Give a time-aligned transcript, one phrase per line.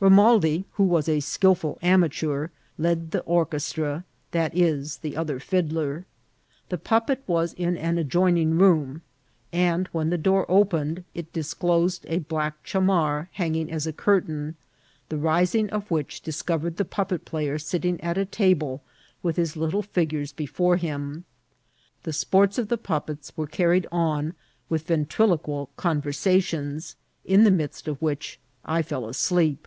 [0.00, 5.14] Romaldi, who was a skilful amateur, led the orchestra, that is, the TOLCAHO OF IL
[5.14, 6.06] AOVA* 9TS Other fiddler.
[6.68, 9.00] The pvqppet was in an adjoining rocnn^
[9.50, 14.56] and when the door opened it discloeed a black chamar hanging as a curtain,
[15.08, 18.82] the rising of which discovered the puppet player sitting at a table
[19.22, 21.24] with his little figures before him.
[22.02, 24.34] The sports oi the puppets were carried on
[24.68, 26.94] with yentriloquial conyersationSi
[27.24, 29.66] in the midst of which I feU asleep.